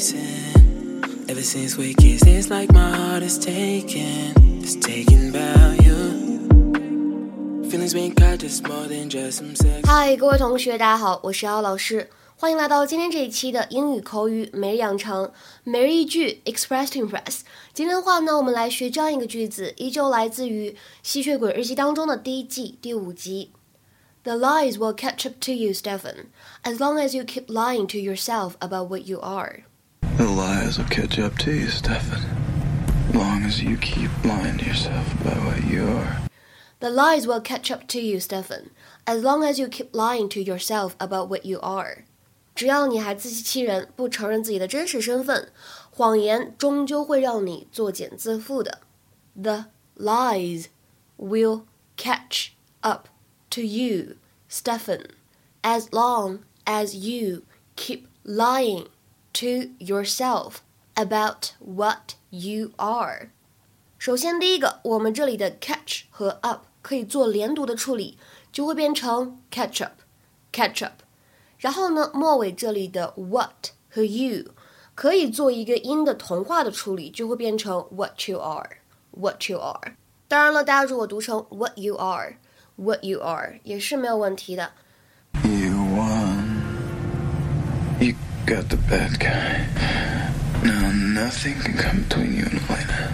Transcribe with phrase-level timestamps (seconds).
[0.00, 1.04] chasing.
[1.28, 4.32] Ever since we kissed, it's like my heart is taken.
[4.62, 7.68] It's taken by you.
[7.68, 9.86] Feelings being cut just more than just some sex.
[9.86, 15.30] 嗨，各位同学，大家好，我是姚老师，欢迎来到今天这一期的英语口语每日养成
[15.62, 17.40] 每日一句 Express to Impress。
[17.74, 20.70] 今天的话呢，我们来学这样一个句子，依旧来自于《
[21.02, 23.50] 吸血鬼日记》当中的第一季第五集。
[24.22, 26.30] The lies will catch up to you, Stephen,
[26.64, 29.62] as long as you keep lying to yourself about what you are.
[30.16, 32.20] The lies will catch up to you, Stefan.
[33.12, 36.22] Long as you keep lying to yourself about what you are.
[36.80, 38.70] The lies will catch up to you, Stephen,
[39.06, 42.04] as long as you keep lying to yourself about what you are.
[42.54, 45.50] 只要你还自欺欺人，不承认自己的真实身份，
[45.90, 48.80] 谎言终究会让你作茧自缚的。
[49.34, 49.66] The
[49.98, 50.66] lies
[51.18, 51.62] will
[51.96, 53.08] catch up
[53.50, 54.16] to you,
[54.50, 55.06] Stephen,
[55.62, 57.42] as long as you
[57.74, 58.86] keep lying
[59.32, 60.56] to yourself
[60.94, 63.30] about what you are.
[63.98, 68.18] 首先，第一个，我们这里的 catch 和 up 可以做连读的处理，
[68.52, 71.02] 就会变成 catch up，catch up。
[71.58, 74.52] 然后呢，末尾这里的 what 和 you
[74.94, 79.96] 可以做一个音的同化的处理，就会变成 what you are，what you are。
[80.28, 84.72] 当然了，大家如果读成 what you are，what you are 也是没有问题的。
[88.46, 89.66] got the bad guy.
[90.62, 93.12] Now nothing can come between you and Elena.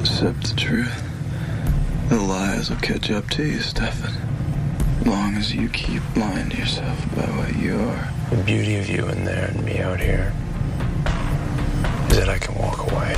[0.00, 1.02] Except the truth.
[2.08, 4.14] The lies will catch up to you, Stefan.
[5.04, 8.08] Long as you keep lying to yourself about what you are.
[8.30, 10.32] The beauty of you in there and me out here
[12.08, 13.16] is that I can walk away.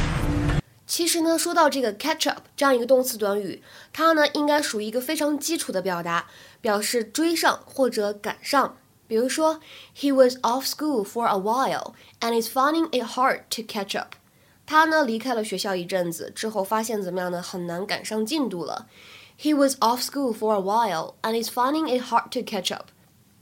[0.87, 6.25] 其实呢，说到这个 catch up 这样一个动词短语，它呢应该属于一个非常基础的表达，
[6.61, 8.77] 表示追上或者赶上。
[9.07, 9.61] 比如说，
[9.97, 14.15] He was off school for a while and is finding it hard to catch up。
[14.67, 17.41] 他呢离开了学校一阵子之后，发现怎么样呢？
[17.41, 18.87] 很难赶上进度了。
[19.41, 22.89] He was off school for a while and is finding it hard to catch up。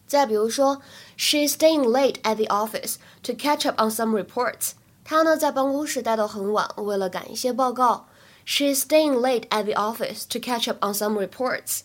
[0.06, 0.80] 再比如说，
[1.18, 4.72] She's staying late at the office to catch up on some reports。
[5.02, 8.06] 她呢在办公室待到很晚，为了赶一些报告。
[8.46, 11.80] She's staying late at the office to catch up on some reports。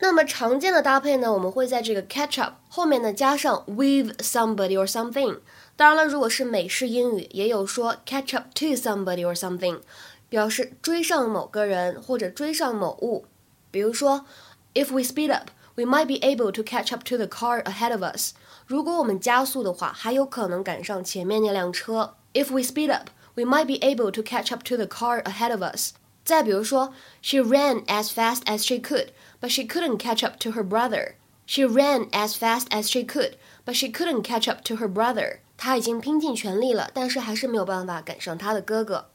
[0.00, 5.38] 那么常见的搭配呢，我们会在这个 catch up 后面呢加上 with somebody or something。
[5.76, 9.80] 当然了，如果是美式英语，也有说 catch up to somebody or something，
[10.28, 13.24] 表示追上某个人或者追上某物。
[13.70, 14.26] 比如说
[14.74, 18.02] ，If we speed up, we might be able to catch up to the car ahead of
[18.02, 18.34] us。
[18.66, 22.14] 如果我们加速的话，还有可能赶上前面那辆车。
[22.34, 25.62] If we speed up, we might be able to catch up to the car ahead of
[25.62, 25.92] us。
[26.24, 29.08] 再比如说，She ran as fast as she could,
[29.40, 31.14] but she couldn't catch up to her brother.
[31.46, 33.34] She ran as fast as she could,
[33.66, 35.40] but she couldn't catch up to her brother.
[35.58, 39.10] 她已经拼尽全力了，但是还是没有办法赶上她的哥哥。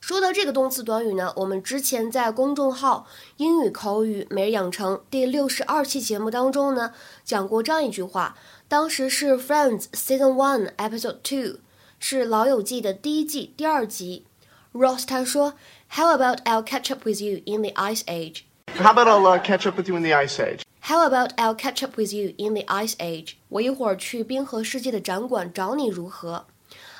[0.00, 3.06] 说到这个动词短语呢，我们之前在公众号
[3.38, 6.92] “英语口语每日养成”第六十二期节目当中呢，
[7.24, 8.36] 讲过这样一句话。
[8.68, 11.60] 当时是《Friends》Season One Episode Two，
[11.98, 14.24] 是《老友记》的第一季第二集。
[14.72, 15.54] Ross 他说
[15.90, 18.42] ：“How about I'll catch up with you in the Ice Age？”
[18.76, 20.62] How about I'll uh, catch up with you in the Ice Age?
[20.80, 23.32] How about I'll catch up with you in the Ice Age？
[23.48, 26.46] 我一会儿去冰河世界的展馆找你如何？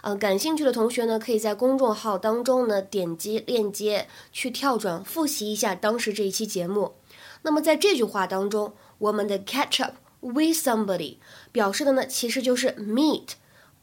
[0.00, 6.94] 嗯、呃，感兴趣的同学呢，可以在公众号当中呢点击链接去跳转复习一下当时这一期节目。
[7.42, 11.16] 那么在这句话当中，我们的 catch up with somebody
[11.52, 13.32] 表示的呢，其实就是 meet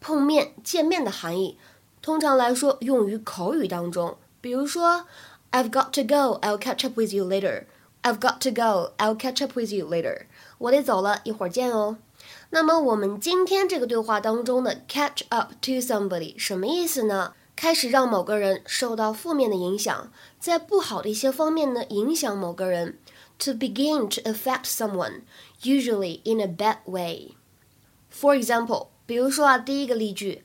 [0.02, 1.58] 碰面、见面的含义。
[2.05, 5.07] 通常来说，用于口语当中，比如说
[5.53, 8.93] I've got to go, I'll catch up with you later。I've got to go.
[8.97, 10.23] I'll catch up with you later.
[10.57, 11.99] 我得走了，一会儿见哦。
[12.49, 17.35] 那么我们今天这个对话当中的 catch up to somebody 什么意思呢？
[17.55, 22.99] 开始让某个人受到负面的影响，在不好的一些方面呢影响某个人。
[23.41, 25.23] To begin to affect someone,
[25.63, 27.33] usually in a bad way.
[28.13, 30.44] For example，比如说啊，第一个例句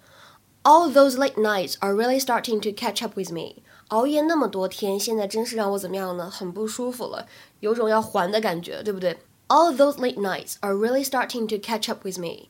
[0.64, 3.64] ，All those late nights are really starting to catch up with me.
[3.90, 6.30] 熬夜那么多天，现在真是让我怎么样呢？
[6.30, 7.28] 很不舒服了，
[7.60, 9.20] 有种要还的感觉，对不对？
[9.48, 12.50] All those late nights are really starting to catch up with me。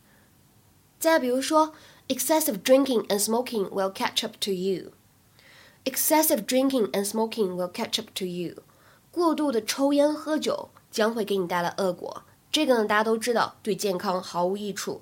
[0.98, 1.74] 再比如说，
[2.08, 8.26] excessive drinking and smoking will catch up to you。excessive drinking and smoking will catch up to
[8.26, 8.64] you。
[9.12, 12.24] 过度的抽烟喝酒将会给你带来恶果。
[12.50, 15.02] 这个呢，大家都知道，对健康毫无益处。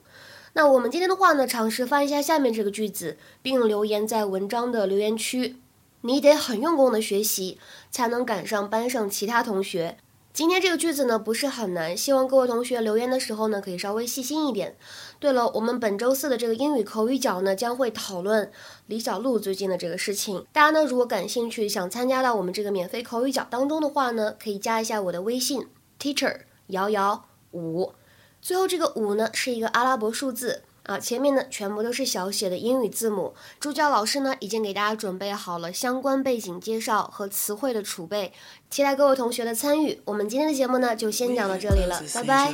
[0.59, 5.55] 那我们今天的话呢，尝试翻一下下面这个句子，并留言在文章的留言区。
[6.01, 7.61] 你得很用功的学习，
[7.93, 9.99] 才能赶上班上其他同学。
[10.33, 14.75] 今天这个句子呢不是很难，希望各位同学留言的时候呢可以稍微细心一点。
[15.21, 18.51] 对了，我们本周四的这个英语口语角呢将会讨论
[18.89, 20.45] 李小璐最近的这个事情。
[20.53, 25.69] 大家呢如果感兴趣，想参加到我们这个免费口语角当中的话呢，可以加一下我的微信
[26.01, 27.93] teacher 瑶瑶五，
[28.41, 30.63] 最后这个五呢是一个阿拉伯数字。
[30.85, 33.35] 啊，前面呢全部都是小写的英语字母。
[33.61, 38.33] 助教老师呢已经给大家准备好了相关背景介绍和词汇的储备，
[38.71, 40.01] 期待各位同学的参与。
[40.07, 42.51] 我们今天的节目呢就先讲到这里了，拜拜。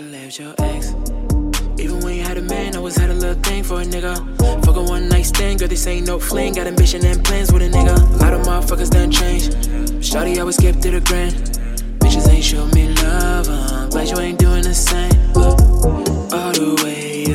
[1.77, 4.17] Even when you had a man, I always had a little thing for a nigga.
[4.65, 6.55] Fuck a one night stand, girl, this ain't no fling.
[6.55, 7.95] Got ambition and plans with a nigga.
[7.95, 9.53] A lot of motherfuckers done changed.
[10.01, 11.35] Shawty always kept it a grand.
[12.01, 15.13] Bitches ain't show me love, uh, glad you ain't doing the same.
[16.35, 17.33] All the way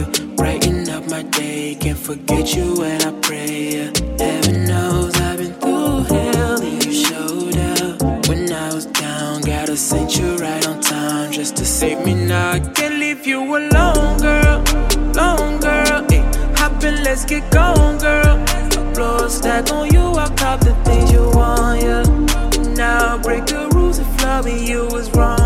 [0.90, 1.76] up my day.
[1.80, 3.92] Can't forget you when I pray.
[4.20, 8.28] Heaven knows I've been through hell and you showed up.
[8.28, 12.52] When I was down, gotta send you right on time just to save me now.
[12.52, 14.58] I can't leave you alone, girl.
[15.14, 16.06] Long girl.
[16.10, 16.24] Hey,
[16.60, 18.36] hop in, let's get going, girl.
[18.94, 22.04] Blow a stack on you, I'll cop the things you want, yeah.
[22.74, 25.39] Now break the rules if loving you was wrong